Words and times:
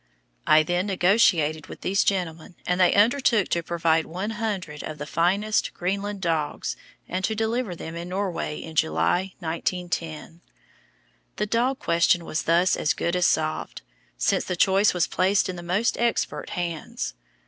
I 0.47 0.63
then 0.63 0.87
negotiated 0.87 1.67
with 1.67 1.81
these 1.81 2.03
gentlemen, 2.03 2.55
and 2.65 2.81
they 2.81 2.91
undertook 2.95 3.49
to 3.49 3.61
provide 3.61 4.07
100 4.07 4.81
of 4.81 4.97
the 4.97 5.05
finest 5.05 5.75
Greenland 5.75 6.21
dogs 6.21 6.75
and 7.07 7.23
to 7.23 7.35
deliver 7.35 7.75
them 7.75 7.95
in 7.95 8.09
Norway 8.09 8.57
in 8.59 8.75
July, 8.75 9.35
1910. 9.37 10.41
The 11.35 11.45
dog 11.45 11.77
question 11.77 12.25
was 12.25 12.41
thus 12.41 12.75
as 12.75 12.93
good 12.93 13.15
as 13.15 13.27
solved, 13.27 13.83
since 14.17 14.43
the 14.43 14.55
choice 14.55 14.91
was 14.95 15.05
placed 15.05 15.47
in 15.47 15.55
the 15.55 15.61
most 15.61 15.95
expert 15.99 16.49
hands. 16.49 17.13